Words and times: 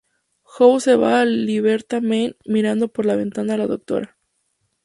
House 0.53 0.95
ve 1.01 1.05
a 1.13 1.25
"Liberta-man" 1.25 2.35
mirando 2.45 2.87
por 2.87 3.05
la 3.05 3.15
ventana, 3.15 3.55
la 3.55 3.67
Dra. 3.67 4.17